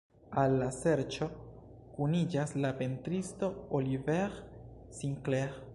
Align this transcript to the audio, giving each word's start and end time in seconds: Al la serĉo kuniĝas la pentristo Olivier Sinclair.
Al 0.43 0.53
la 0.61 0.69
serĉo 0.77 1.27
kuniĝas 1.97 2.57
la 2.65 2.73
pentristo 2.81 3.51
Olivier 3.81 4.41
Sinclair. 5.03 5.61